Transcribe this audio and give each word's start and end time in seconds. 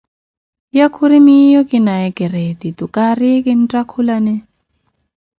Ye 0.75 0.85
khuri 0.93 1.17
miyo 1.25 1.61
kinaye 1.69 2.07
keretitu, 2.17 2.83
kariye 2.95 3.37
kittakhulane. 3.45 4.33